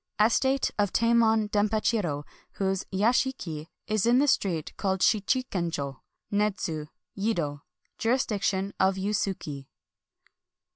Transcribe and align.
—Estate 0.19 0.71
of 0.79 0.91
Tamon 0.91 1.47
DempacMro, 1.49 2.23
whose 2.53 2.85
yashiki 2.85 3.67
is 3.85 4.07
in 4.07 4.17
the 4.17 4.27
street 4.27 4.75
called 4.75 5.01
SMchikenclio, 5.01 5.99
Nedzu, 6.33 6.87
Yedo.— 7.15 7.61
Jurisdiction 7.99 8.73
of 8.79 8.95
Yusiiki. 8.95 9.67